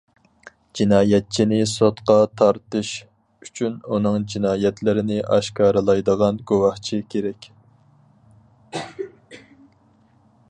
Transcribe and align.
جىنايەتچىنى 0.77 1.57
سوتقا 1.71 2.15
تارتىش 2.41 2.93
ئۈچۈن 3.47 3.75
ئۇنىڭ 3.91 4.25
جىنايەتلىرىنى 4.33 5.19
ئاشكارىلايدىغان 5.37 6.41
گۇۋاھچى 6.53 7.01
كېرەك. 7.15 7.51